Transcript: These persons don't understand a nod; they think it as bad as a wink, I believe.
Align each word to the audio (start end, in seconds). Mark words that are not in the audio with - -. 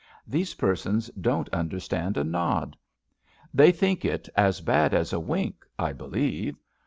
These 0.25 0.55
persons 0.55 1.11
don't 1.11 1.47
understand 1.49 2.17
a 2.17 2.23
nod; 2.23 2.75
they 3.53 3.71
think 3.71 4.03
it 4.03 4.27
as 4.35 4.59
bad 4.59 4.95
as 4.95 5.13
a 5.13 5.19
wink, 5.19 5.63
I 5.77 5.93
believe. 5.93 6.57